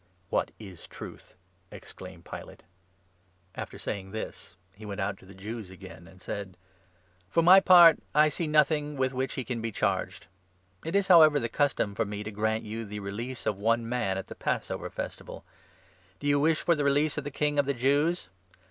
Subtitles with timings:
[0.35, 1.35] "What is Truth?"
[1.71, 2.63] exclaimed Pilate.
[3.53, 3.61] 18 JOHN, 18 19.
[3.61, 6.57] 203 After saying this, he went out to the Jews again, and said:"
[7.29, 10.25] For my part, I find nothing with which he can be charged.
[10.83, 13.87] It is, however, the custom for me to grant you the release of 39 one
[13.89, 15.45] man at the Passover Festival.
[16.19, 18.29] Do you wish for the release of the King of the Jews